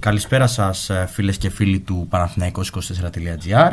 Καλησπέρα 0.00 0.46
σας 0.46 0.90
ε, 0.90 1.08
φίλες 1.12 1.36
και 1.36 1.50
φίλοι 1.50 1.78
του 1.78 2.08
Παναθηναϊκός24.gr 2.10 3.70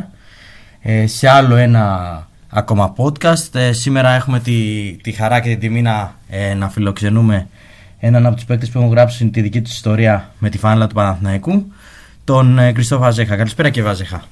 ε, 0.82 1.08
Σε 1.08 1.30
άλλο 1.30 1.56
ένα 1.56 2.28
ακόμα 2.50 2.94
podcast 2.98 3.56
ε, 3.56 3.72
Σήμερα 3.72 4.10
έχουμε 4.10 4.40
τη, 4.40 4.92
τη 5.04 5.12
χαρά 5.12 5.40
και 5.40 5.50
την 5.50 5.60
τιμή 5.60 5.82
να, 5.82 6.16
ε, 6.30 6.54
να 6.54 6.70
φιλοξενούμε 6.70 7.48
έναν 8.00 8.26
από 8.26 8.36
τους 8.36 8.46
παίκτες 8.46 8.70
που 8.70 8.80
έχουν 8.80 8.92
γράψει 8.92 9.30
τη 9.30 9.42
δική 9.42 9.62
τους 9.62 9.74
ιστορία 9.74 10.32
με 10.40 10.50
τη 10.50 10.58
φάνελα 10.58 10.88
του 10.88 10.96
Παναθηναϊκού 10.96 11.72
τον 12.24 12.60
ε, 12.60 12.72
Κριστό 12.72 12.98
Βαζέχα. 12.98 13.36
Καλησπέρα 13.36 13.70
και 13.70 13.82
Βαζέχα. 13.82 14.24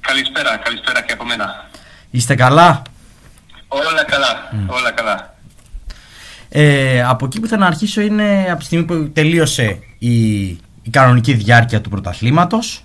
Καλησπέρα, 0.00 0.56
καλησπέρα 0.56 1.02
και 1.02 1.12
από 1.12 1.24
μένα. 1.24 1.66
Είστε 2.10 2.34
καλά; 2.34 2.82
Όλα 3.68 4.04
καλά, 4.04 4.52
όλα 4.66 4.90
καλά. 4.90 5.34
Ε, 6.48 7.02
από 7.02 7.24
εκεί 7.24 7.40
που 7.40 7.46
θα 7.46 7.56
να 7.56 7.66
αρχίσω 7.66 8.00
είναι 8.00 8.46
από 8.50 8.58
τη 8.58 8.64
στιγμή 8.64 8.84
που 8.84 9.10
τελείωσε 9.12 9.78
η, 9.98 10.46
η 10.82 10.90
κανονική 10.90 11.32
διάρκεια 11.32 11.80
του 11.80 11.90
πρωταθλήματος. 11.90 12.84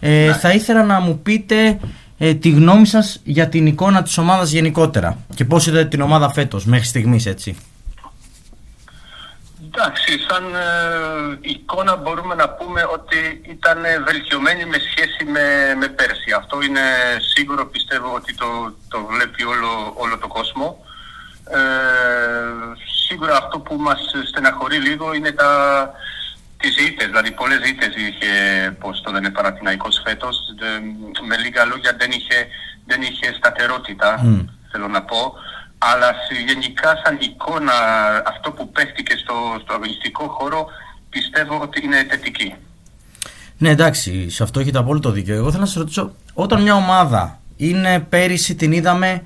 Ε, 0.00 0.26
Ναι. 0.26 0.32
Θα 0.32 0.52
ήθελα 0.52 0.84
να 0.84 1.00
μου 1.00 1.18
πείτε 1.18 1.80
ε, 2.18 2.34
τη 2.34 2.50
γνώμη 2.50 2.86
σας 2.86 3.20
για 3.24 3.48
την 3.48 3.66
εικόνα 3.66 4.02
της 4.02 4.18
ομάδας 4.18 4.50
γενικότερα 4.50 5.18
και 5.34 5.44
πώς 5.44 5.66
είδατε 5.66 5.84
την 5.84 6.00
ομάδα 6.00 6.30
φέτος 6.32 6.64
μέχρι 6.64 6.86
στιγμής 6.86 7.26
έτσι. 7.26 7.56
Εντάξει, 9.72 10.10
σαν 10.28 10.44
ε, 10.54 11.38
εικόνα 11.40 11.96
μπορούμε 11.96 12.34
να 12.34 12.48
πούμε 12.48 12.82
ότι 12.92 13.42
ήταν 13.50 13.84
ε, 13.84 13.98
βελτιωμένη 13.98 14.64
με 14.64 14.78
σχέση 14.88 15.24
με, 15.24 15.74
με 15.80 15.88
πέρσι. 15.88 16.32
Αυτό 16.36 16.62
είναι 16.62 16.80
σίγουρο, 17.34 17.66
πιστεύω 17.66 18.14
ότι 18.14 18.34
το, 18.34 18.46
το 18.88 19.06
βλέπει 19.10 19.44
όλο, 19.44 19.92
όλο 19.96 20.18
το 20.18 20.26
κόσμο. 20.26 20.84
Ε, 21.44 21.60
σίγουρα 23.06 23.36
αυτό 23.36 23.58
που 23.58 23.74
μας 23.76 24.00
στεναχωρεί 24.30 24.76
λίγο 24.76 25.14
είναι 25.14 25.32
τα, 25.32 25.50
τις 26.60 26.76
ήττες, 26.88 27.06
δηλαδή 27.06 27.30
πολλές 27.30 27.60
ήττες 27.70 27.92
είχε, 27.96 28.30
πώς 28.80 29.00
το 29.02 29.10
λένε, 29.12 29.30
Παναθηναϊκός 29.30 30.00
φέτος. 30.04 30.36
Ε, 30.62 30.80
με 31.28 31.36
λίγα 31.36 31.64
λόγια 31.64 31.96
δεν 31.98 32.10
είχε, 32.10 32.46
δεν 32.86 33.02
είχε 33.02 33.26
σταθερότητα, 33.38 34.20
Μμ. 34.22 34.38
θέλω 34.70 34.88
να 34.88 35.02
πω. 35.02 35.34
Αλλά 35.78 36.06
σε- 36.06 36.42
γενικά 36.46 37.00
σαν 37.04 37.16
εικόνα 37.20 37.72
αυτό 38.26 38.50
που 38.52 38.70
παίχτηκε 38.70 39.16
στο, 39.16 39.34
στο 39.62 39.72
αγωνιστικό 39.74 40.28
χώρο 40.28 40.66
πιστεύω 41.10 41.58
ότι 41.60 41.84
είναι 41.84 42.06
θετική. 42.10 42.54
Ναι 43.58 43.68
εντάξει, 43.68 44.30
σε 44.30 44.42
αυτό 44.42 44.60
έχετε 44.60 44.78
απόλυτο 44.78 45.10
δίκιο. 45.10 45.34
Εγώ 45.34 45.48
θέλω 45.50 45.60
να 45.60 45.66
σας 45.66 45.76
ρωτήσω, 45.76 46.14
όταν 46.34 46.62
μια 46.62 46.74
ομάδα 46.74 47.40
είναι 47.56 48.00
πέρυσι 48.00 48.54
την 48.54 48.72
είδαμε 48.72 49.22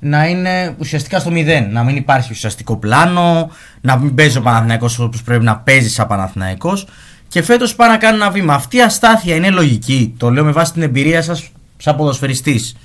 να 0.00 0.26
είναι 0.26 0.74
ουσιαστικά 0.78 1.18
στο 1.18 1.30
μηδέν, 1.30 1.72
να 1.72 1.84
μην 1.84 1.96
υπάρχει 1.96 2.32
ουσιαστικό 2.32 2.76
πλάνο, 2.76 3.50
να 3.80 3.96
μην 3.98 4.14
παίζει 4.14 4.38
ο 4.38 4.40
Παναθηναϊκός 4.42 4.98
όπως 4.98 5.22
πρέπει 5.22 5.44
να 5.44 5.56
παίζει 5.58 5.88
σαν 5.90 6.06
Παναθηναϊκός 6.06 6.86
και 7.28 7.42
φέτος 7.42 7.74
πάει 7.74 7.88
να 7.88 7.96
κάνει 7.96 8.16
ένα 8.16 8.30
βήμα. 8.30 8.54
Αυτή 8.54 8.76
η 8.76 8.82
αστάθεια 8.82 9.34
είναι 9.34 9.50
λογική, 9.50 10.14
το 10.18 10.30
λέω 10.30 10.44
με 10.44 10.52
βάση 10.52 10.72
την 10.72 10.82
εμπειρία 10.82 11.22
σας 11.22 11.50
σαν 11.76 11.96
ποδοσφαιριστής. 11.96 12.76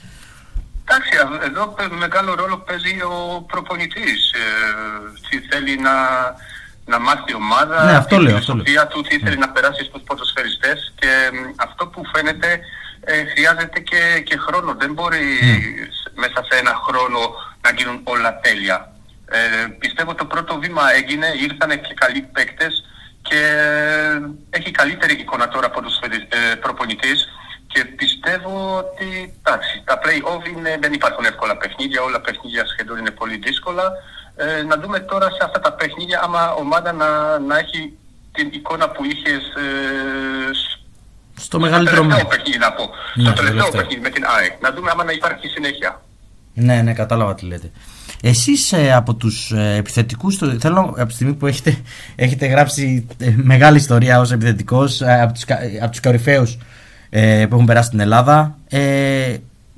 Εντάξει, 0.85 1.11
α- 1.17 1.45
εδώ 1.49 1.67
παι- 1.67 1.91
μεγάλο 2.05 2.35
ρόλο 2.35 2.57
παίζει 2.57 2.93
ο 3.01 3.41
προπονητής. 3.51 4.31
Ε, 4.31 4.45
τι 5.29 5.37
θέλει 5.49 5.73
να, 5.87 5.93
να 6.91 6.99
μάθει 6.99 7.31
η 7.31 7.35
ομάδα, 7.35 7.83
Ναι, 7.85 7.95
αυτό 8.01 8.15
τη 8.17 8.23
λέω, 8.23 8.37
αυτό 8.37 8.51
φιλοσοφία 8.51 8.87
του, 8.87 9.01
τι 9.01 9.19
θέλει 9.19 9.37
να 9.37 9.49
περάσει 9.49 9.83
στους 9.83 10.01
ποδοσφαιριστές 10.07 10.93
και 10.99 11.07
μ, 11.33 11.37
αυτό 11.67 11.87
που 11.87 12.01
φαίνεται 12.13 12.49
ε, 13.05 13.13
χρειάζεται 13.31 13.79
και, 13.89 14.01
και 14.27 14.37
χρόνο. 14.45 14.75
Δεν 14.81 14.91
μπορεί 14.93 15.23
σ- 15.92 15.92
μέσα 16.15 16.39
σε 16.49 16.59
ένα 16.59 16.73
χρόνο 16.87 17.19
να 17.61 17.71
γίνουν 17.77 18.01
όλα 18.03 18.39
τέλεια. 18.39 18.91
Ε, 19.25 19.65
πιστεύω 19.79 20.15
το 20.15 20.25
πρώτο 20.25 20.59
βήμα 20.59 20.93
έγινε, 20.93 21.27
ήρθαν 21.41 21.69
και 21.81 21.93
καλοί 21.93 22.21
παίκτες 22.21 22.83
και 23.21 23.35
ε, 23.35 24.19
έχει 24.49 24.71
καλύτερη 24.71 25.13
εικόνα 25.13 25.47
τώρα 25.47 25.65
από 25.65 25.81
τους 25.81 25.99
ε, 26.51 26.55
προπονητής 26.55 27.27
και 27.67 27.85
πιστεύω 27.85 28.77
ότι 28.77 29.33
εντάξει, 29.43 29.81
τα 29.85 29.99
play-off 30.03 30.47
είναι, 30.57 30.77
δεν 30.81 30.93
υπάρχουν 30.93 31.25
εύκολα 31.25 31.57
παιχνίδια, 31.57 32.01
όλα 32.01 32.21
παιχνίδια 32.21 32.65
σχεδόν 32.65 32.97
είναι 32.97 33.11
πολύ 33.11 33.37
δύσκολα. 33.37 33.91
Ε, 34.35 34.63
να 34.63 34.77
δούμε 34.77 34.99
τώρα 34.99 35.25
σε 35.29 35.37
αυτά 35.43 35.59
τα 35.59 35.73
παιχνίδια 35.73 36.21
άμα 36.23 36.51
ομάδα 36.53 36.91
να, 36.91 37.39
να 37.39 37.57
έχει 37.57 37.97
την 38.33 38.47
εικόνα 38.51 38.89
που 38.89 39.03
είχες 39.05 39.43
ε, 39.55 40.53
σ- 40.53 40.79
Στο 41.41 41.59
μεγαλύτερο 41.59 41.95
τελευταίο 42.01 42.17
μέρο. 42.23 42.27
παιχνίδι 42.35 42.57
να 42.57 42.71
πω. 42.73 42.89
Ναι, 43.13 43.23
στο 43.23 43.33
το 43.33 43.37
τελευταίο 43.41 43.51
τελευταίο. 43.53 43.81
παιχνίδι 43.81 44.01
με 44.01 44.09
την 44.09 44.25
ΑΕΚ. 44.37 44.61
Να 44.61 44.71
δούμε 44.71 44.89
άμα 44.91 45.03
να 45.03 45.11
υπάρχει 45.11 45.47
συνέχεια. 45.47 46.01
Ναι, 46.53 46.81
ναι, 46.81 46.93
κατάλαβα 46.93 47.35
τι 47.35 47.45
λέτε. 47.45 47.71
Εσείς 48.21 48.71
ε, 48.71 48.93
από 48.93 49.13
τους 49.15 49.51
ε, 49.51 49.75
επιθετικούς, 49.77 50.37
το, 50.37 50.55
θέλω 50.59 50.79
από 50.97 51.05
τη 51.07 51.13
στιγμή 51.13 51.33
που 51.33 51.47
έχετε, 51.47 51.77
έχετε 52.15 52.45
γράψει 52.45 53.07
ε, 53.19 53.33
μεγάλη 53.35 53.77
ιστορία 53.77 54.19
ως 54.19 54.31
επιθετικός, 54.31 55.01
ε, 55.01 55.21
από 55.21 55.33
τους, 55.33 55.45
κα- 55.45 55.61
ε, 55.63 55.77
από 55.81 55.91
τους 55.91 55.99
κορυφαίους 55.99 56.57
ε, 57.09 57.45
που 57.49 57.53
έχουν 57.55 57.65
περάσει 57.65 57.87
στην 57.87 57.99
Ελλάδα, 57.99 58.57
ε, 58.69 59.35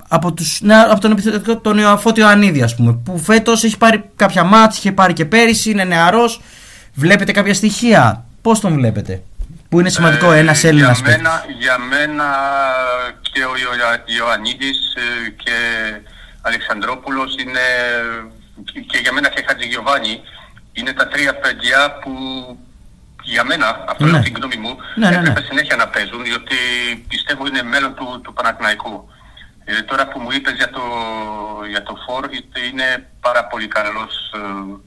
από, 0.08 0.34
τους, 0.34 0.62
ναι, 0.62 0.75
από 0.75 1.00
τον 1.00 1.12
επιθετικό 1.12 1.58
τον 1.58 1.78
Ιωαφώτη 1.78 2.19
Ιωαννίδη 2.19 2.62
ας 2.62 2.75
πούμε, 2.75 2.94
που 3.06 3.18
φέτος 3.19 3.64
έχει 3.64 3.78
πάρει 3.78 4.03
κάποια 4.16 4.44
μάτς, 4.44 4.78
είχε 4.78 4.91
πάρει 4.91 5.14
και 5.14 5.25
πέρυσι, 5.25 5.69
είναι 5.69 5.84
νεαρός, 5.84 6.41
βλέπετε 6.94 7.31
κάποια 7.31 7.53
στοιχεία, 7.53 8.25
πώς 8.41 8.59
τον 8.59 8.74
βλέπετε, 8.74 9.22
που 9.69 9.80
είναι 9.80 9.90
σημαντικό 9.90 10.31
Ε, 10.31 10.40
ένας 10.40 10.64
Έλληνας 10.64 11.00
για 11.00 11.09
μένα, 11.18 11.46
για 11.59 11.78
μένα 11.78 12.24
και 13.22 13.41
ο 13.44 13.53
Ιωα- 13.64 14.03
Ιωαννίδης 14.18 14.78
ε, 14.96 15.30
και 15.30 15.52
Αλεξανδρόπουλος 16.48 17.36
είναι 17.40 17.66
και 18.88 18.98
για 18.98 19.14
μένα 19.14 19.30
και 19.30 19.44
Χατζηγιοβάνη 19.48 20.22
είναι 20.74 20.94
τα 20.94 21.08
τρία 21.08 21.36
παιδιά 21.36 21.98
που 22.02 22.12
για 23.24 23.44
μένα, 23.44 23.84
αυτό 23.88 24.04
Ναι. 24.04 24.10
είναι 24.10 24.20
την 24.22 24.34
γνώμη 24.38 24.56
μου, 24.58 24.78
Ναι, 24.96 25.10
ναι, 25.10 25.16
ναι. 25.16 25.30
έπρεπε 25.30 25.42
συνέχεια 25.50 25.76
να 25.76 25.88
παίζουν 25.88 26.24
διότι 26.24 26.56
πιστεύω 27.08 27.48
είναι 27.48 27.64
μέλλον 27.64 27.96
του, 27.96 28.22
του 28.24 28.34
Παναθηναϊκού. 28.34 29.10
Ε, 29.66 29.82
τώρα 29.82 30.08
που 30.08 30.20
μου 30.20 30.32
είπες 30.32 30.54
για 30.54 30.70
το, 30.70 30.82
για 31.70 31.84
το 31.84 31.94
φόρ, 32.06 32.24
είτε 32.34 32.60
είναι 32.70 33.08
πάρα 33.22 33.46
πολύ 33.46 33.68
καλός 33.68 34.32
ε, 34.36 34.40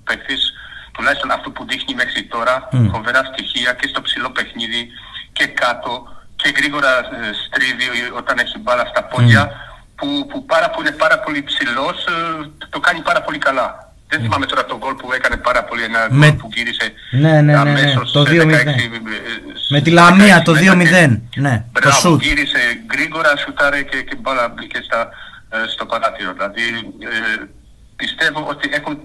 παίκτης, 0.04 0.52
τουλάχιστον 0.92 1.30
αυτό 1.30 1.50
που 1.50 1.64
δείχνει 1.66 1.94
μέχρι 1.94 2.22
τώρα, 2.24 2.68
Μμ. 2.72 2.90
φοβερά 2.90 3.22
στοιχεία 3.32 3.72
και 3.72 3.88
στο 3.88 4.00
ψηλό 4.02 4.30
παιχνίδι 4.30 4.88
και 5.32 5.46
κάτω 5.46 5.92
και 6.36 6.52
γρήγορα 6.56 6.98
ε, 6.98 7.30
στρίβει 7.46 7.86
όταν 8.16 8.38
έχει 8.38 8.58
μπάλα 8.58 8.84
στα 8.86 9.04
πόδια 9.04 9.42
που, 9.98 10.26
που, 10.30 10.44
πάρα, 10.44 10.70
που 10.70 10.80
είναι 10.80 10.90
πάρα 11.04 11.18
πολύ 11.18 11.42
ψηλός, 11.42 11.96
ε, 12.06 12.66
το 12.68 12.80
κάνει 12.80 13.00
πάρα 13.00 13.20
πολύ 13.22 13.38
καλά. 13.38 13.66
Δεν 14.10 14.20
θυμάμαι 14.20 14.46
τώρα 14.46 14.64
τον 14.64 14.78
γκολ 14.78 14.94
που 14.94 15.12
έκανε 15.12 15.36
πάρα 15.36 15.64
πολύ, 15.64 15.82
ένα 15.82 16.06
Με- 16.10 16.26
γκολ 16.28 16.36
που 16.38 16.48
γύρισε 16.54 16.92
Ναι, 17.10 17.20
ναι, 17.20 17.32
ναι, 17.32 17.52
ναι, 17.52 17.56
αμέσως 17.58 18.12
το 18.12 18.24
σε 18.26 18.32
2-0. 18.32 18.46
16, 18.46 18.68
ε, 18.68 18.78
Με 19.68 19.80
τη 19.80 19.88
σε 19.90 19.94
Λαμία 19.94 20.38
16 20.38 20.42
το 20.44 20.52
μέτρα 20.52 20.74
2-0, 20.74 21.20
και- 21.30 21.40
ναι, 21.40 21.64
το 21.72 21.80
Μπράβο, 21.80 21.98
σουτ. 21.98 22.22
γύρισε 22.22 22.58
γρήγορα, 22.92 23.36
σουτάρε 23.36 23.82
και, 23.82 24.02
και 24.02 24.14
μπάλα 24.20 24.48
μπήκε 24.48 24.80
στα, 24.84 25.08
ε, 25.50 25.68
στο 25.68 25.86
παράθυρο. 25.86 26.32
Δηλαδή 26.32 26.62
ε, 26.98 27.44
πιστεύω 27.96 28.46
ότι 28.48 28.68
έχουν 28.72 28.98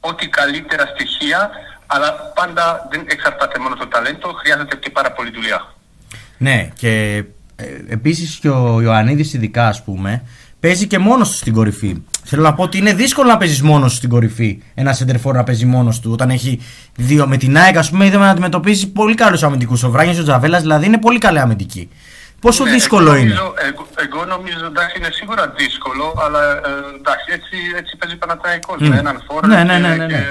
ό,τι 0.00 0.28
καλύτερα 0.28 0.84
στοιχεία, 0.86 1.50
αλλά 1.86 2.12
πάντα 2.34 2.88
δεν 2.90 3.04
εξαρτάται 3.08 3.58
μόνο 3.58 3.74
το 3.74 3.86
ταλέντο, 3.86 4.32
χρειάζεται 4.32 4.76
και 4.76 4.90
πάρα 4.90 5.12
πολλή 5.12 5.30
δουλειά. 5.30 5.74
Ναι, 6.38 6.68
και 6.76 6.90
ε, 7.16 7.24
επίσης 7.88 8.34
και 8.36 8.48
ο 8.48 8.80
Ιωαννίδης 8.80 9.32
ειδικά 9.34 9.68
ας 9.68 9.82
πούμε 9.84 10.22
παίζει 10.60 10.86
και 10.86 10.98
μόνος 10.98 11.30
του 11.30 11.36
στην 11.36 11.52
κορυφή. 11.52 12.02
Θέλω 12.24 12.42
να 12.42 12.54
πω 12.54 12.62
ότι 12.62 12.78
είναι 12.78 12.92
δύσκολο 12.94 13.28
να 13.28 13.36
παίζεις 13.36 13.62
μόνος 13.62 13.90
σου 13.90 13.96
στην 13.96 14.08
κορυφή. 14.08 14.62
Ένα 14.74 14.92
σεντερφόρ 14.92 15.34
να 15.34 15.44
παίζει 15.44 15.64
μόνος 15.66 16.00
του. 16.00 16.10
Όταν 16.12 16.30
έχει 16.30 16.60
δύο 16.96 17.26
με 17.26 17.36
την 17.36 17.56
ΑΕΚ, 17.56 17.76
ας 17.76 17.90
πούμε, 17.90 18.06
είδαμε 18.06 18.24
να 18.24 18.30
αντιμετωπίζει 18.30 18.88
πολύ 18.92 19.14
καλούς 19.14 19.42
αμυντικούς. 19.42 19.82
Ο 19.82 19.90
Βράνιος 19.90 20.18
ο 20.18 20.22
Τζαβέλας 20.22 20.60
δηλαδή 20.60 20.86
είναι 20.86 20.98
πολύ 20.98 21.18
καλή 21.18 21.38
αμυντική. 21.38 21.88
Πόσο 22.40 22.64
Ναι, 22.64 22.70
δύσκολο 22.70 23.10
εγώ 23.12 23.16
είναι; 23.20 23.34
νομίζω- 23.34 23.54
Εγώ, 23.68 23.86
εγώ 24.06 24.20
νομίζω 24.34 24.64
εντάξει 24.72 24.94
είναι 24.98 25.08
σίγουρα 25.12 25.44
δύσκολο, 25.60 26.06
αλλά 26.24 26.42
ε, 26.50 26.60
εντάξει 27.00 27.26
έτσι, 27.38 27.56
έτσι 27.80 27.92
παίζει 27.98 28.16
Παναθηναϊκός 28.22 28.76
Μμ. 28.80 28.88
με 28.88 28.96
έναν 29.04 29.16
φόρο 29.26 29.46
Ναι, 29.46 29.56
και, 29.56 29.62
ναι, 29.62 29.78
ναι, 29.78 29.88
ναι, 29.88 29.96
ναι. 29.96 30.06
και 30.12 30.22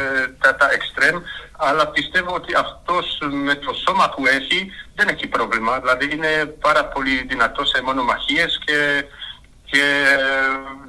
τα, 0.44 0.50
τα 0.60 0.68
extreme, 0.78 1.20
αλλά 1.70 1.88
πιστεύω 1.88 2.34
ότι 2.36 2.54
αυτός 2.66 3.18
με 3.46 3.56
το 3.56 3.74
σώμα 3.86 4.10
που 4.10 4.28
έχει 4.28 4.72
δεν 4.96 5.08
έχει 5.08 5.28
πρόβλημα, 5.28 5.80
δηλαδή 5.80 6.06
είναι 6.16 6.46
πάρα 6.46 6.86
πολύ 6.86 7.26
δυνατός 7.28 7.70
σε 7.70 7.82
μονομαχίες 7.84 8.60
και, 8.66 9.06
και 9.66 9.82
ε, 10.18 10.24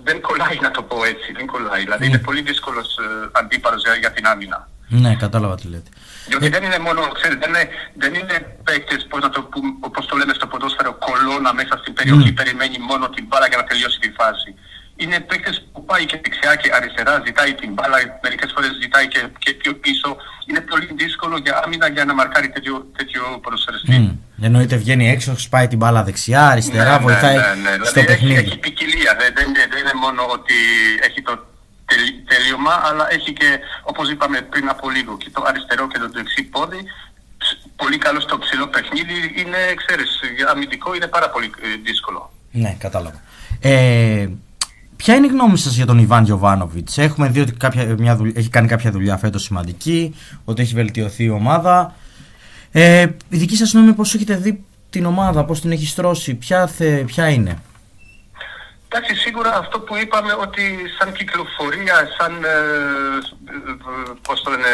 δεν 0.02 0.20
κολλάει 0.20 0.58
να 0.60 0.70
το 0.70 0.82
πω 0.82 1.04
έτσι, 1.04 1.32
δεν 1.32 1.46
κολλάει, 1.46 1.82
δηλαδή 1.82 2.06
είναι 2.06 2.18
πολύ 2.18 2.42
δύσκολος 2.42 2.98
ε, 2.98 3.28
αντίπαλος 3.32 3.82
για, 3.82 3.94
για 3.94 4.12
την 4.12 4.26
άμυνα. 4.26 4.68
Ναι, 4.88 5.14
κατάλαβα 5.14 5.54
τι 5.54 5.68
λέτε. 5.68 5.90
Διότι 6.28 6.48
δεν 6.48 6.62
είναι 6.62 6.78
μόνο, 6.78 7.00
ξέρετε, 7.08 7.46
δεν 7.46 7.50
είναι, 7.54 7.68
δεν 8.02 8.14
είναι 8.14 8.36
παίκτες, 8.64 9.06
πώς, 9.10 9.20
να 9.22 9.30
το, 9.30 9.42
πούμε, 9.42 9.70
όπως 9.80 10.06
το 10.06 10.16
λέμε 10.16 10.34
στο 10.34 10.46
ποδόσφαιρο, 10.46 10.92
κολόνα 11.06 11.54
μέσα 11.54 11.76
στην 11.80 11.92
περιοχή, 11.92 12.32
περιμένει 12.32 12.78
μόνο 12.78 13.08
την 13.08 13.24
μπάλα 13.28 13.46
για 13.48 13.56
να 13.56 13.64
τελειώσει 13.64 13.98
τη 13.98 14.10
φάση. 14.18 14.54
Είναι 14.96 15.20
παίκτες 15.20 15.66
που 15.72 15.84
πάει 15.84 16.04
και 16.06 16.20
δεξιά 16.24 16.54
και 16.56 16.70
αριστερά, 16.74 17.22
ζητάει 17.26 17.54
την 17.54 17.72
μπάλα, 17.72 17.96
μερικές 18.22 18.50
φορές 18.54 18.70
ζητάει 18.82 19.08
και, 19.08 19.20
και 19.38 19.52
πιο 19.52 19.74
πίσω. 19.74 20.16
Είναι 20.46 20.60
πολύ 20.60 20.88
δύσκολο 20.96 21.36
για 21.44 21.60
άμυνα 21.64 21.88
για 21.88 22.04
να 22.04 22.14
μαρκάρει 22.14 22.48
τέτοιο, 22.48 22.86
τέτοιο 22.96 23.22
ποδοσφαιριστή. 23.42 23.98
Μμ. 23.98 24.44
Εννοείται 24.44 24.76
βγαίνει 24.76 25.10
έξω, 25.10 25.38
σπάει 25.38 25.66
την 25.68 25.78
μπάλα 25.78 26.02
δεξιά, 26.04 26.46
αριστερά, 26.48 26.98
βοηθάει 26.98 27.36
στο 27.38 27.44
Δηλαδή 27.52 27.98
έχει, 27.98 28.06
παιχνίδι. 28.06 28.34
έχει 28.40 28.58
ποικιλία. 28.58 29.16
Δεν, 29.20 29.32
δεν, 29.36 29.48
είναι- 29.48 29.66
δεν 29.70 29.78
είναι 29.80 29.94
μόνο 30.04 30.22
ότι 30.36 30.54
έχει 31.08 31.22
το 31.22 31.34
τελ- 31.84 32.28
τέλειωμα, 32.32 32.74
αλλά 32.88 33.06
έχει 33.12 33.32
και, 33.32 33.58
όπως 33.82 34.10
είπαμε 34.10 34.40
πριν 34.40 34.68
από 34.68 34.90
λίγο, 34.90 35.16
και 35.16 35.30
το 35.34 35.42
αριστερό 35.46 35.88
και 35.88 35.98
το 35.98 36.08
δεξί 36.10 36.42
πόδι 36.42 36.80
πολύ 37.76 37.98
καλό 37.98 38.20
στο 38.20 38.38
ψηλό 38.38 38.66
παιχνίδι 38.66 39.16
είναι, 39.40 39.58
ξέρεις, 39.74 40.20
αμυντικό 40.50 40.94
είναι 40.94 41.06
πάρα 41.06 41.30
πολύ 41.30 41.50
ε, 41.62 41.66
δύσκολο. 41.84 42.32
Ναι, 42.50 42.76
κατάλαβα. 42.78 43.20
Ε, 43.60 44.28
ποια 44.96 45.14
είναι 45.14 45.26
η 45.26 45.30
γνώμη 45.30 45.58
σας 45.58 45.74
για 45.74 45.86
τον 45.86 45.98
Ιβάν 45.98 46.24
Γιωβάνοβιτς; 46.24 46.98
Έχουμε 46.98 47.28
δει 47.28 47.40
ότι 47.40 47.52
κάποια, 47.52 47.94
μια 47.98 48.16
δουλειά, 48.16 48.34
έχει 48.36 48.48
κάνει 48.48 48.68
κάποια 48.68 48.90
δουλειά 48.90 49.16
φέτος 49.16 49.42
σημαντική, 49.42 50.14
ότι 50.44 50.62
έχει 50.62 50.74
βελτιωθεί 50.74 51.24
η 51.24 51.30
ομάδα. 51.30 51.94
Ε, 52.72 53.06
η 53.28 53.36
δική 53.36 53.56
σας 53.56 53.72
γνώμη 53.72 53.92
πώς 53.92 54.14
έχετε 54.14 54.36
δει 54.36 54.64
την 54.90 55.04
ομάδα, 55.04 55.44
πώς 55.44 55.60
την 55.60 55.72
έχει 55.72 55.86
στρώσει, 55.86 56.34
ποια, 56.34 56.66
θε, 56.66 57.04
ποια 57.04 57.28
είναι; 57.28 57.58
Εντάξει, 58.96 59.14
σίγουρα 59.14 59.50
αυτό 59.62 59.80
που 59.80 59.96
είπαμε 59.96 60.32
ότι 60.46 60.62
σαν 60.98 61.12
κυκλοφορία, 61.12 61.96
σαν 62.18 62.32
ε, 62.44 62.58
πώς 64.26 64.42
το 64.42 64.50
λένε, 64.50 64.64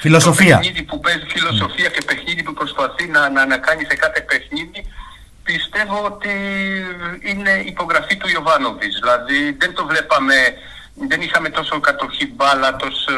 Φιλοσοφία. 0.00 0.56
Το 0.56 0.60
παιχνίδι 0.60 0.82
που 0.82 1.00
παίζει 1.00 1.26
φιλοσοφία 1.34 1.88
και 1.94 2.02
παιχνίδι 2.06 2.42
που 2.42 2.54
προσπαθεί 2.60 3.04
να, 3.14 3.30
να, 3.30 3.46
να 3.46 3.58
κάνει 3.66 3.84
σε 3.90 3.96
κάθε 3.96 4.20
παιχνίδι, 4.28 4.80
πιστεύω 5.52 5.98
ότι 6.12 6.34
είναι 7.30 7.52
υπογραφή 7.72 8.16
του 8.16 8.28
Ιωβάνοβιτς. 8.34 8.96
Δηλαδή 9.00 9.38
δεν 9.62 9.74
το 9.74 9.82
βλέπαμε, 9.90 10.34
δεν 11.08 11.20
είχαμε 11.20 11.48
τόσο 11.48 11.80
κατοχή 11.80 12.26
μπάλα, 12.34 12.76
τόσο 12.76 13.12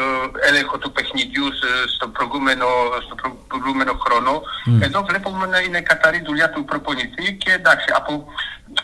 έλεγχο 0.49 0.77
του 0.77 0.91
παιχνιδιού 0.91 1.47
στο 1.95 2.07
προηγούμενο, 2.07 2.67
στο 3.05 3.15
προηγούμενο 3.47 3.93
χρόνο. 4.03 4.41
Εδώ 4.79 4.99
βλέπουμε 5.09 5.45
να 5.45 5.59
είναι 5.59 5.81
καθαρή 5.81 6.21
δουλειά 6.25 6.49
του 6.49 6.65
προπονητή 6.65 7.27
και 7.41 7.51
εντάξει, 7.51 7.87
από 7.95 8.25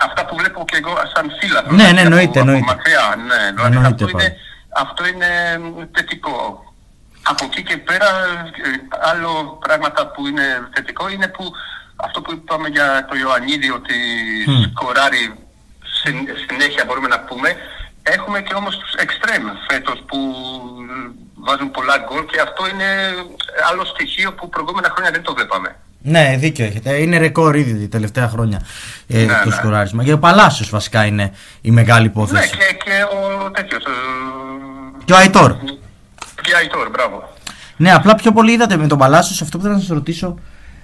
αυτά 0.08 0.26
που 0.26 0.36
βλέπω 0.36 0.66
και 0.70 0.78
εγώ 0.82 0.94
σαν 1.14 1.26
φίλα. 1.40 1.62
Ναι, 1.70 1.92
ναι, 1.92 2.02
εννοείται, 2.02 2.40
από, 2.40 2.40
εννοείται. 2.40 2.72
Από 2.72 2.74
μακριά, 2.74 3.06
ναι. 3.30 3.42
Δηλαδή 3.56 3.76
Εννοείται, 3.76 4.04
αυτό, 4.04 4.08
είναι, 4.10 4.36
αυτό 4.84 5.02
είναι 5.08 5.30
θετικό. 5.96 6.64
Από 7.32 7.44
εκεί 7.46 7.64
και 7.64 7.78
πέρα, 7.78 8.10
ε, 8.68 8.70
άλλο 9.12 9.60
πράγματα 9.66 10.08
που 10.08 10.28
είναι 10.28 10.46
θετικό 10.74 11.10
είναι 11.10 11.28
που 11.28 11.54
αυτό 12.06 12.22
που 12.22 12.32
είπαμε 12.34 12.68
για 12.68 12.88
το 13.10 13.16
Ιωαννίδη 13.24 13.70
ότι 13.80 13.96
Μμ. 14.48 14.62
σκοράρει 14.70 15.24
συν- 16.02 16.30
συνέχεια 16.48 16.84
μπορούμε 16.88 17.08
να 17.08 17.20
πούμε 17.20 17.50
έχουμε 18.16 18.42
και 18.42 18.54
όμως 18.62 18.78
τους 18.78 18.92
εξτρέμ 18.94 19.44
φέτος 19.70 19.98
που 20.08 20.18
βάζουν 21.46 21.72
πολλά 21.72 21.96
γκολ 22.06 22.26
και 22.26 22.40
αυτό 22.48 22.62
είναι 22.72 22.90
άλλο 23.70 23.84
στοιχείο 23.86 24.34
που 24.34 24.50
προηγούμενα 24.50 24.90
χρόνια 24.94 25.12
δεν 25.12 25.22
το 25.24 25.34
βλέπαμε. 25.34 25.76
Ναι, 26.02 26.36
δίκιο 26.40 26.66
έχετε. 26.66 26.94
Είναι 26.96 27.18
ρεκόρ 27.18 27.56
ήδη 27.56 27.82
τα 27.82 27.88
τελευταία 27.90 28.28
χρόνια 28.30 28.62
ε, 29.08 29.18
Ναι, 29.26 29.34
το 29.44 29.50
ναι. 29.50 29.56
σκοράρισμα. 29.56 30.04
Και 30.04 30.14
ο 30.14 30.20
Παλάσιος 30.20 30.70
βασικά 30.70 31.06
είναι 31.06 31.34
η 31.62 31.72
μεγάλη 31.72 32.02
Ναι, 32.06 32.08
υπόθεση. 32.12 32.50
και, 32.50 32.58
και 32.84 32.92
ο 33.16 33.52
τέτοιος. 33.52 33.84
ε, 33.84 33.90
Και 35.06 35.14
ο 35.14 35.18
Αϊτόρ. 35.18 35.56
Και 36.42 36.56
Αϊτόρ, 36.58 36.90
μπράβο. 36.90 37.34
Ναι, 37.78 37.94
απλά 37.94 38.16
πιο 38.16 38.32
πολύ 38.32 38.52
είδατε 38.52 38.78
με 38.78 38.88
τον 38.88 38.98
Παλάσιος. 38.98 39.42
Αυτό 39.42 39.58
που 39.58 39.64
θέλω 39.64 39.76
να 39.76 39.80
σας 39.80 39.90
ρωτήσω 39.90 40.40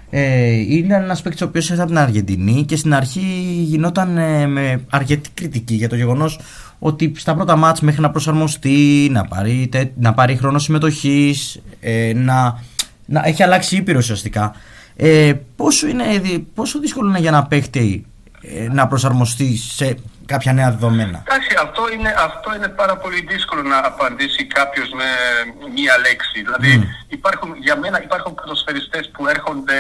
ε, 0.10 0.52
είναι 0.52 0.96
ένα 0.96 1.18
παίκτη 1.24 1.44
ο 1.44 1.48
οποίος 1.48 1.70
ήρθε 1.70 1.82
από 1.82 1.90
την 1.92 2.00
Αργεντινή 2.00 2.64
και 2.66 2.76
στην 2.76 2.94
αρχή 2.94 3.20
γινόταν 3.64 4.18
ε, 4.18 4.48
με 4.48 4.82
αρκετή 4.90 5.30
κριτική 5.34 5.76
για 5.76 5.90
το 5.90 5.96
γεγονός 5.96 6.40
ότι 6.80 7.12
στα 7.16 7.36
πρώτα 7.36 7.56
μάτς 7.56 7.82
μέχρι 7.82 8.02
να 8.02 8.12
προσαρμοστεί, 8.12 9.08
να 9.12 9.26
πάρει, 9.26 9.68
τε- 9.72 9.92
να 10.00 10.14
πάρει 10.14 10.36
χρόνο 10.36 10.60
συμμετοχής, 10.60 11.62
ε, 11.80 12.12
να, 12.16 12.64
να 13.06 13.22
έχει 13.26 13.44
αλλάξει 13.44 13.76
ήπειρο 13.76 13.98
ουσιαστικά. 13.98 14.54
Ε, 14.96 15.34
πόσο, 15.56 15.88
είναι, 15.88 16.04
δι- 16.24 16.44
πόσο 16.54 16.80
δύσκολο 16.80 17.10
είναι 17.10 17.20
για 17.20 17.30
ένα 17.30 17.44
παίκτη 17.46 18.06
ε, 18.42 18.68
να 18.74 18.88
προσαρμοστεί 18.88 19.58
σε 19.58 19.96
κάποια 20.26 20.54
νέα 20.54 20.70
δεδομένα. 20.72 21.24
Εντάξει, 21.28 21.56
αυτό 21.62 21.82
είναι, 21.94 22.14
αυτό 22.18 22.56
είναι 22.56 22.68
πάρα 22.68 22.96
πολύ 22.98 23.26
δύσκολο 23.30 23.62
να 23.62 23.78
απαντήσει 23.78 24.46
κάποιος 24.46 24.90
με 24.90 25.04
μία 25.76 25.94
λέξη. 26.06 26.42
Δηλαδή, 26.42 26.90
υπάρχουν, 27.08 27.56
για 27.60 27.76
μένα 27.78 28.04
υπάρχουν 28.04 28.36
ποδοσφαιριστές 28.36 29.10
που 29.14 29.28
έρχονται 29.28 29.78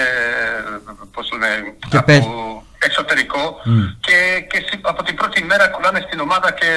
πώς 1.12 1.30
λένε, 1.32 1.74
Και 1.90 1.98
από 1.98 2.06
παίζουν. 2.06 2.62
εξωτερικό 2.80 3.62
Μμ. 3.64 3.84
και, 4.00 4.46
και 4.50 4.58
συ- 4.70 4.88
από 4.88 5.04
την 5.04 5.16
πρώτη 5.16 5.44
μέρα 5.44 5.68
κολλάνε 5.68 6.00
στην 6.08 6.20
ομάδα 6.20 6.52
και, 6.52 6.70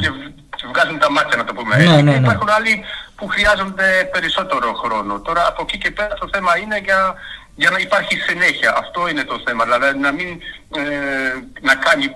και 0.00 0.10
β- 0.10 0.66
βγάζουν 0.72 0.98
τα 0.98 1.10
μάτια, 1.10 1.36
να 1.36 1.44
το 1.44 1.52
πούμε. 1.54 1.76
Ναι, 1.76 1.82
έτσι. 1.82 2.02
ναι, 2.02 2.12
Και 2.12 2.18
ναι. 2.18 2.26
Υπάρχουν 2.26 2.48
άλλοι 2.50 2.84
που 3.16 3.26
χρειάζονται 3.28 4.08
περισσότερο 4.12 4.72
χρόνο. 4.72 5.20
Τώρα, 5.20 5.46
από 5.46 5.62
εκεί 5.62 5.78
και 5.78 5.90
πέρα 5.90 6.14
το 6.14 6.28
θέμα 6.32 6.58
είναι 6.58 6.78
για, 6.84 7.14
για 7.54 7.70
να 7.70 7.78
υπάρχει 7.78 8.16
συνέχεια. 8.16 8.74
Αυτό 8.78 9.08
είναι 9.08 9.24
το 9.24 9.40
θέμα. 9.46 9.64
Δηλαδή, 9.64 9.98
να 9.98 10.12
μην 10.12 10.28
ε, 10.76 10.80
να 11.60 11.74
κάνει 11.74 12.14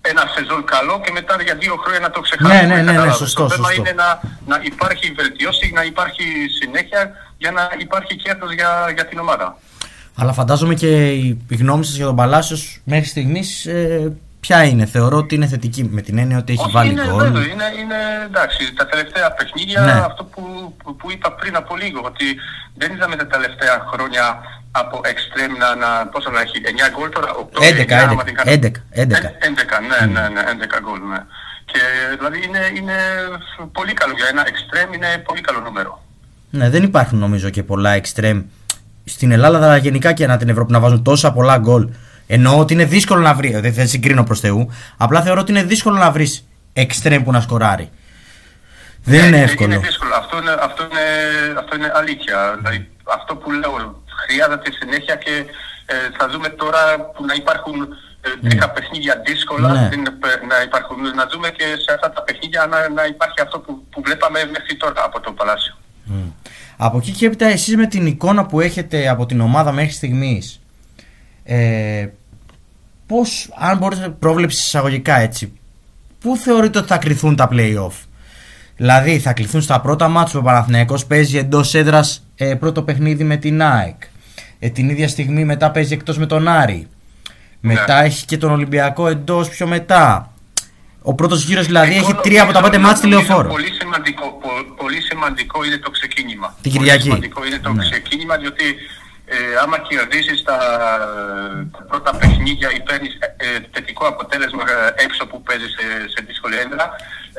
ένα 0.00 0.22
σεζόν 0.34 0.64
καλό 0.64 1.00
και 1.04 1.10
μετά 1.12 1.36
για 1.42 1.54
δύο 1.54 1.74
χρόνια 1.82 2.00
να 2.00 2.10
το 2.10 2.20
ξεχάσουμε. 2.20 2.54
Ναι, 2.60 2.66
ναι, 2.66 2.74
ναι, 2.74 2.80
ναι, 2.82 2.86
κατάλαβες. 2.92 3.16
σωστό, 3.16 3.42
Το 3.42 3.48
θέμα 3.50 3.66
σωστό. 3.68 3.80
είναι 3.80 3.92
να, 4.02 4.08
να 4.46 4.60
υπάρχει 4.62 5.12
βελτιώση, 5.12 5.70
να 5.74 5.82
υπάρχει 5.82 6.24
συνέχεια 6.60 7.10
για 7.38 7.50
να 7.50 7.62
υπάρχει 7.78 8.16
κέρδος 8.16 8.52
για, 8.52 8.70
για 8.94 9.06
την 9.06 9.18
ομάδα. 9.18 9.56
Αλλά 10.20 10.32
φαντάζομαι 10.32 10.74
και 10.74 11.08
η, 11.12 11.38
η 11.48 11.56
γνώμη 11.56 11.84
σας 11.84 11.94
για 11.96 12.06
τον 12.06 12.16
Παλάσιος 12.16 12.80
μέχρι 12.84 13.04
στιγμής 13.06 13.66
ε, 13.66 14.12
ποια 14.40 14.64
είναι. 14.64 14.86
Θεωρώ 14.86 15.16
ότι 15.16 15.34
είναι 15.34 15.46
θετική 15.46 15.84
με 15.84 16.00
την 16.02 16.18
έννοια 16.18 16.38
ότι 16.38 16.52
έχει 16.52 16.62
Όχι, 16.62 16.72
βάλει 16.72 16.90
είναι, 16.92 17.06
γκολ. 17.08 17.18
βέβαιο, 17.18 17.42
είναι, 17.42 17.64
είναι 17.80 17.96
εντάξει. 18.26 18.72
Τα 18.74 18.86
τελευταία 18.86 19.32
παιχνίδια, 19.32 19.80
Ναι. 19.80 19.90
αυτό 19.92 20.24
που, 20.24 20.74
που, 20.84 20.96
που 20.96 21.10
είπα 21.10 21.32
πριν 21.32 21.56
από 21.56 21.76
λίγο, 21.76 22.00
ότι 22.04 22.24
δεν 22.76 22.92
είδαμε 22.92 23.16
τα 23.16 23.26
τελευταία 23.26 23.86
χρόνια 23.92 24.38
από 24.70 25.00
εξτρέμ 25.04 25.52
να, 25.62 25.74
να, 25.74 26.06
πόσο 26.06 26.30
να 26.30 26.40
έχει, 26.40 26.56
9 26.64 26.98
γκολ 26.98 27.08
τώρα, 27.10 27.28
8 27.34 27.58
11, 27.62 27.88
11, 27.88 28.54
11, 28.54 28.64
11. 28.64 28.72
Ε, 28.90 29.02
11, 29.02 29.08
ναι, 29.88 30.06
ναι, 30.12 30.28
ναι, 30.28 30.42
11 30.78 30.80
γκολ, 30.82 31.00
ναι. 31.10 31.20
Και 31.64 31.80
δηλαδή 32.18 32.38
είναι, 32.46 32.60
είναι 32.76 32.96
πολύ 33.72 33.92
καλό 33.92 34.12
για 34.16 34.26
ένα 34.30 34.44
εξτρέμ, 34.46 34.92
είναι 34.92 35.22
πολύ 35.26 35.40
καλό 35.40 35.60
νούμερο. 35.60 36.02
Ναι, 36.50 36.70
δεν 36.70 36.82
υπάρχουν 36.82 37.18
νομίζω 37.18 37.50
και 37.50 37.62
πολλά 37.62 37.90
εξτρέμ 37.90 38.42
στην 39.04 39.32
Ελλάδα, 39.32 39.58
αλλά 39.58 39.76
γενικά 39.76 40.12
και 40.12 40.24
ανά 40.24 40.36
την 40.36 40.48
Ευρώπη 40.48 40.72
να 40.72 40.80
βάζουν 40.80 41.02
τόσα 41.02 41.32
πολλά 41.32 41.58
γκολ. 41.58 41.88
Εννοώ 42.26 42.58
ότι 42.58 42.72
είναι 42.72 42.84
δύσκολο 42.84 43.20
να 43.20 43.34
βρει. 43.34 43.50
Δεν, 43.60 43.72
δεν 43.72 43.88
συγκρίνω 43.88 44.24
προς 44.24 44.40
Θεού. 44.40 44.72
Απλά 44.96 45.22
θεωρώ 45.22 45.40
ότι 45.40 45.50
είναι 45.50 45.62
δύσκολο 45.62 45.96
να 45.96 46.10
βρεις 46.10 46.46
εξτρέμ 46.72 47.22
που 47.22 47.32
να 47.32 47.40
σκοράρει. 47.40 47.90
Δεν 49.04 49.26
είναι 49.26 49.38
Ε, 49.38 49.42
εύκολο. 49.42 49.72
Είναι 49.74 49.86
δύσκολο. 49.86 50.14
Αυτό 50.14 50.36
είναι, 50.38 50.50
αυτό 50.60 50.82
είναι, 50.84 51.00
αυτό 51.58 51.76
είναι 51.76 51.92
αλήθεια. 51.94 52.54
Δηλαδή, 52.58 52.88
αυτό 53.16 53.36
που 53.36 53.50
λέω 53.50 54.02
χρειάζεται 54.28 54.70
συνέχεια 54.80 55.14
και 55.24 55.34
ε, 55.92 55.94
θα 56.18 56.24
δούμε 56.32 56.48
τώρα 56.48 56.82
που 57.12 57.24
να 57.24 57.34
υπάρχουν 57.42 57.76
ε, 58.20 58.66
10 58.66 58.70
παιχνίδια 58.74 59.14
δύσκολα, 59.26 59.68
Ναι. 59.72 59.88
δεν, 59.88 60.00
ε, 60.06 60.46
να, 60.52 60.56
υπάρχουν, 60.68 61.00
να 61.20 61.24
δούμε 61.32 61.48
και 61.58 61.64
σε 61.84 61.90
αυτά 61.94 62.08
τα 62.10 62.22
παιχνίδια 62.22 62.66
να, 62.72 62.78
να 62.88 63.04
υπάρχει 63.14 63.40
αυτό 63.46 63.56
που, 63.64 63.72
που 63.90 64.02
βλέπαμε 64.06 64.38
μέχρι 64.54 64.74
τώρα 64.82 65.00
από 65.04 65.20
το 65.20 65.32
Παλάσιο. 65.32 65.74
Μμ. 66.04 66.28
Από 66.76 66.96
εκεί 66.98 67.10
και 67.10 67.26
έπειτα 67.26 67.46
εσείς 67.46 67.76
με 67.76 67.86
την 67.86 68.06
εικόνα 68.06 68.46
που 68.46 68.60
έχετε 68.60 69.08
από 69.08 69.26
την 69.26 69.40
ομάδα 69.40 69.72
μέχρι 69.72 69.92
στιγμής 69.92 70.60
ε, 71.44 72.08
πώς, 73.06 73.50
αν 73.58 73.78
μπορείτε 73.78 74.08
πρόβλεψη 74.08 74.58
εισαγωγικά 74.58 75.16
έτσι 75.16 75.58
πού 76.20 76.36
θεωρείτε 76.36 76.78
ότι 76.78 76.88
θα 76.88 76.96
κρυθούν 76.98 77.36
τα 77.36 77.48
play-off; 77.52 77.92
Δηλαδή 78.76 79.18
θα 79.18 79.32
κληθούν 79.32 79.62
στα 79.62 79.80
πρώτα 79.80 80.08
μάτς 80.08 80.32
που 80.32 80.38
ο 80.38 80.42
Παναθηναϊκός 80.42 81.06
παίζει 81.06 81.38
εντός 81.38 81.74
έδρας 81.74 82.24
ε, 82.36 82.54
πρώτο 82.54 82.82
παιχνίδι 82.82 83.24
με 83.24 83.36
την 83.36 83.62
ΑΕΚ 83.62 84.02
ε, 84.58 84.68
την 84.70 84.88
ίδια 84.88 85.08
στιγμή 85.08 85.44
μετά 85.44 85.70
παίζει 85.70 85.92
εκτός 85.94 86.18
με 86.18 86.26
τον 86.26 86.48
Άρη 86.48 86.88
μετά 87.60 88.02
έχει 88.02 88.24
και 88.24 88.36
τον 88.38 88.50
Ολυμπιακό 88.50 89.08
εντός 89.08 89.48
πιο 89.48 89.66
μετά 89.66 90.32
ο 91.02 91.14
πρώτος 91.14 91.44
γύρος 91.44 91.66
δηλαδή 91.66 91.90
έχει 91.96 92.10
Εγώ 92.10 92.20
τρία 92.20 92.42
από 92.42 92.52
τα 92.52 92.60
πέντε 92.62 92.76
νομίζω 92.76 92.88
μάτς 92.88 93.00
τηλεοφόρο 93.00 93.48
Πολύ 93.48 93.72
σημαντικό, 93.80 94.26
πο- 94.42 94.74
πολύ 94.82 95.00
σημαντικό 95.00 95.64
είναι 95.64 95.78
το 95.78 95.90
ξεκίνημα. 95.90 96.48
Την 96.62 96.70
Πολύ 96.72 96.78
Κυριακή. 96.78 97.02
σημαντικό 97.02 97.46
είναι 97.46 97.58
το 97.58 97.72
Ναι. 97.72 97.82
ξεκίνημα 97.88 98.36
διότι 98.36 98.64
ε, 99.34 99.36
άμα 99.62 99.76
κερδίσεις 99.88 100.42
τα, 100.48 100.56
τα 101.74 101.82
πρώτα 101.88 102.10
παιχνίδια 102.16 102.68
ή 102.76 102.80
παίρνεις 102.88 103.12
ε, 103.14 103.26
ε, 103.46 103.58
θετικό 103.72 104.04
αποτέλεσμα 104.06 104.62
ε, 104.96 105.04
έξω 105.04 105.22
που 105.26 105.42
παίζεις 105.42 105.70
σε, 105.76 105.84
σε 106.12 106.20
δύσκολη 106.26 106.56
έδρα 106.64 106.84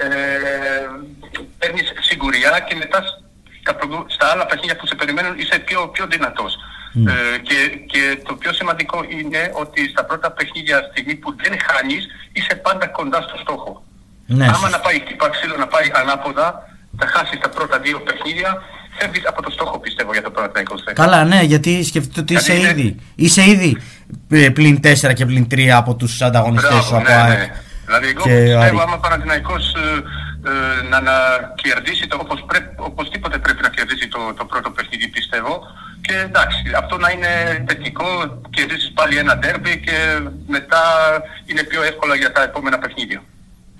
ε, 0.04 0.08
παίρνεις 1.60 1.88
σιγουριά 2.08 2.52
και 2.68 2.76
μετά 2.76 3.00
στα, 3.62 3.76
προγου- 3.76 4.06
στα 4.16 4.26
άλλα 4.32 4.46
παιχνίδια 4.46 4.76
που 4.76 4.86
σε 4.88 4.96
περιμένουν 4.96 5.34
είσαι 5.42 5.58
πιο, 5.68 5.80
πιο 5.96 6.06
δυνατός. 6.94 7.14
Ε, 7.36 7.38
και, 7.48 7.58
και 7.92 8.02
το 8.28 8.34
πιο 8.42 8.52
σημαντικό 8.54 8.98
είναι 9.18 9.42
ότι 9.64 9.90
στα 9.94 10.04
πρώτα 10.06 10.32
παιχνίδια 10.32 10.78
στιγμή 10.92 11.16
που 11.22 11.30
δεν 11.42 11.54
χάνεις 11.68 12.04
είσαι 12.36 12.56
πάντα 12.66 12.86
κοντά 12.88 13.20
στο 13.28 13.38
στόχο. 13.44 13.72
ναι, 14.26 14.44
Άμα 14.46 14.54
σωστά. 14.54 14.70
να 14.70 14.80
πάει 14.80 14.98
χτυπά 15.00 15.30
ξύλο, 15.30 15.56
να 15.64 15.68
πάει 15.68 15.88
ανάποδα, 16.02 16.48
θα 17.00 17.06
χάσεις 17.14 17.40
τα 17.40 17.50
πρώτα 17.50 17.80
δύο 17.80 17.98
παιχνίδια, 18.08 18.52
φεύγεις 18.98 19.26
από 19.28 19.42
το 19.42 19.52
στόχο 19.52 19.80
πιστεύω 19.80 20.12
για 20.12 20.22
το 20.22 20.32
Παναθηναϊκό 20.32 20.76
θέση. 20.84 20.96
Καλά, 21.04 21.20
ναι, 21.26 21.42
γιατί 21.42 21.84
σκεφτείτε 21.84 22.20
ότι 22.20 22.34
είσαι 22.34 22.54
Γιατί 22.54 22.70
είναι- 22.72 22.82
ήδη, 22.82 22.96
είσαι 23.16 23.44
ήδη 23.50 23.78
ε, 24.30 24.50
πλην 24.50 24.80
4 24.84 25.14
και 25.14 25.26
πλην 25.26 25.48
3 25.52 25.68
από 25.82 25.96
τους 25.96 26.22
ανταγωνιστές 26.22 26.84
σου 26.84 26.96
από 26.96 27.08
ναι, 27.10 27.14
ΑΕΚ. 27.14 27.38
ναι. 27.40 27.48
Δηλαδή 27.86 28.08
εγώ 28.08 28.24
και 28.24 28.32
Άρη. 28.32 28.46
πιστεύω 28.54 28.82
άμα 28.82 28.94
ο 28.94 29.00
Παναθηναϊκός 29.00 29.74
ε, 29.74 29.80
ε, 30.50 30.88
να, 30.90 31.02
να 31.02 31.14
κερδίσει 31.64 32.08
το, 32.08 32.18
όπως 32.22 32.44
πρέ- 32.48 32.74
οπωσδήποτε 32.78 33.38
πρέπει 33.38 33.62
να 33.62 33.70
κερδίσει 33.70 34.08
το, 34.08 34.20
το 34.38 34.46
πρώτο 34.46 34.70
παιχνίδι 34.72 35.08
πιστεύω 35.08 35.54
και 36.02 36.14
εντάξει 36.14 36.64
αυτό 36.78 36.98
να 36.98 37.12
είναι 37.12 37.64
θετικό 37.68 38.06
κερδίσεις 38.50 38.92
πάλι 38.92 39.18
ένα 39.18 39.38
ντέρμπι 39.38 39.80
και 39.80 40.20
μετά 40.48 40.82
είναι 41.46 41.64
πιο 41.64 41.84
εύκολα 41.84 42.16
για 42.16 42.32
τα 42.32 42.44
επόμενα 42.44 42.80
παιχνίδια. 42.80 43.22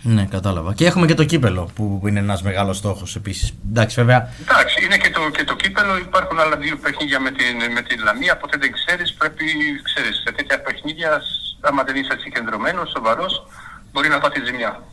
Ναι, 0.02 0.26
κατάλαβα. 0.26 0.74
Και 0.74 0.86
έχουμε 0.86 1.06
και 1.06 1.14
το 1.14 1.24
κύπελο 1.24 1.70
που 1.76 2.04
είναι 2.08 2.20
ένας 2.20 2.42
μεγάλος 2.42 2.78
στόχος 2.78 3.16
επίσης. 3.16 3.54
Εντάξει, 3.70 3.96
βέβαια. 3.96 4.30
Εντάξει, 4.42 4.86
είναι 4.86 4.98
και 4.98 5.10
το, 5.10 5.30
και 5.30 5.44
το 5.44 5.56
κύπελο. 5.56 5.98
Υπάρχουν 5.98 6.40
άλλα 6.40 6.58
δύο 6.58 6.78
παιχνίδια 6.78 7.20
με 7.20 7.32
την, 7.32 7.72
με 7.74 7.82
την 7.82 8.04
Λαμία. 8.04 8.38
Ποτέ 8.38 8.58
δεν 8.58 8.72
ξέρεις, 8.72 9.14
πρέπει 9.14 9.46
ξέρεις, 9.84 10.16
σε 10.26 10.32
τέτοια 10.36 10.62
παιχνίδια, 10.62 11.22
άμα 11.62 11.84
δεν 11.84 11.96
είσαι 11.96 12.18
συγκεντρωμένος, 12.20 12.90
σοβαρός, 12.90 13.48
μπορεί 13.92 14.10
να 14.10 14.20
πάθεις 14.20 14.46
ζημιά. 14.46 14.84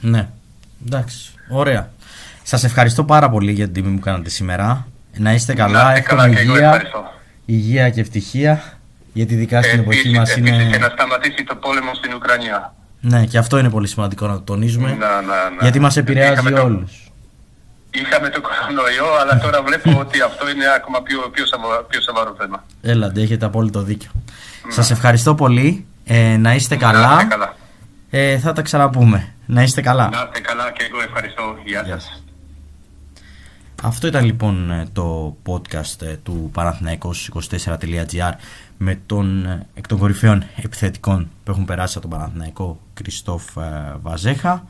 Ναι, 0.00 0.28
εντάξει, 0.86 1.32
ωραία. 1.48 1.90
Σας 2.42 2.64
ευχαριστώ 2.64 3.04
πάρα 3.04 3.30
πολύ 3.30 3.52
για 3.52 3.64
την 3.64 3.74
τιμή 3.74 3.88
μου 3.88 3.98
κάνατε 3.98 4.30
σήμερα. 4.30 4.86
Να 5.16 5.32
είστε 5.32 5.54
καλά, 5.54 5.96
εύχομαι 5.96 6.26
υγεία, 6.26 6.82
υγεία 7.44 7.90
και 7.90 8.00
ευτυχία. 8.00 8.62
Γιατί 9.12 9.34
ειδικά 9.34 9.62
στην 9.62 9.78
εποχή 9.78 10.10
μας 10.10 10.36
είναι. 10.36 10.68
Και 10.70 10.78
να 10.78 10.88
σταματήσει 10.88 11.44
το 11.44 11.54
πόλεμο 11.54 11.94
στην 11.94 12.14
Ουκρανία. 12.14 12.74
Ναι, 13.00 13.24
και 13.24 13.38
αυτό 13.38 13.58
είναι 13.58 13.70
πολύ 13.70 13.86
σημαντικό 13.86 14.26
να 14.26 14.32
το 14.32 14.40
τονίζουμε. 14.40 14.88
Να, 14.88 14.96
να, 14.96 15.20
να. 15.22 15.56
Γιατί 15.60 15.78
μας 15.78 15.96
επηρεάζει 15.96 16.52
το... 16.52 16.62
όλους. 16.62 17.10
Είχαμε 17.90 18.28
το 18.28 18.40
κορονοϊό, 18.40 19.14
αλλά 19.20 19.38
τώρα 19.38 19.62
βλέπω 19.62 19.98
ότι 19.98 20.20
αυτό 20.20 20.50
είναι 20.50 20.64
ακόμα 20.76 21.02
πιο, 21.02 21.18
πιο, 21.32 21.46
σοβαρό, 21.46 21.86
πιο 21.88 22.00
σοβαρό 22.00 22.34
θέμα. 22.38 22.64
Έλατε, 22.82 23.20
έχετε 23.20 23.44
απόλυτο 23.44 23.82
δίκιο. 23.82 24.10
Ναι. 24.66 24.72
Σας 24.72 24.90
ευχαριστώ 24.90 25.34
πολύ. 25.34 25.86
Ε, 26.04 26.36
να 26.36 26.54
είστε 26.54 26.76
καλά. 26.76 27.08
Να 27.08 27.16
είστε 27.16 27.24
καλά. 27.24 27.56
Ε, 28.10 28.38
θα 28.38 28.52
τα 28.52 28.62
ξαναπούμε. 28.62 29.34
Να 29.46 29.62
είστε 29.62 29.80
καλά. 29.80 30.08
Να 30.08 30.18
είστε 30.18 30.40
καλά 30.40 30.70
και 30.72 30.84
εγώ 30.90 31.02
ευχαριστώ. 31.02 31.42
Γεια 31.64 31.84
σας. 31.88 32.22
Αυτό 33.82 34.06
ήταν 34.06 34.24
λοιπόν 34.24 34.70
ε, 34.70 34.86
το 34.92 35.36
podcast 35.46 36.02
ε, 36.02 36.16
του 36.22 36.50
Παναθηναϊκός24.gr 36.54 38.32
με 38.76 39.00
τον 39.06 39.46
ε, 39.46 39.66
εκ 39.74 39.86
των 39.86 39.98
κορυφαίων 39.98 40.44
επιθετικών 40.56 41.30
που 41.44 41.50
έχουν 41.50 41.64
περάσει 41.64 41.98
από 41.98 42.08
τον 42.08 42.18
Παναθηναϊκό 42.18 42.80
Κριστόφ 42.94 43.44
Βαζέχα. 44.00 44.64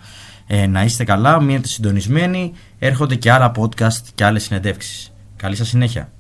Ε, 0.47 0.67
να 0.67 0.85
είστε 0.85 1.05
καλά, 1.05 1.41
μείνετε 1.41 1.69
συντονισμένοι. 1.69 2.53
Έρχονται 2.79 3.15
και 3.15 3.33
άλλα 3.33 3.53
podcast 3.57 4.01
και 4.15 4.25
άλλες 4.25 4.43
συνεντεύξεις. 4.43 5.13
Καλή 5.37 5.57
σας 5.57 5.69
συνέχεια. 5.69 6.11